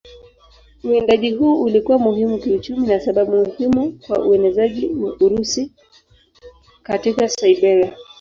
Uwindaji 0.83 1.31
huu 1.31 1.61
ulikuwa 1.61 1.97
muhimu 1.99 2.37
kiuchumi 2.39 2.87
na 2.87 2.99
sababu 2.99 3.35
muhimu 3.35 3.99
kwa 4.07 4.25
uenezaji 4.25 4.87
wa 4.93 5.17
Urusi 5.21 5.71
katika 6.83 7.29
Siberia. 7.29 7.93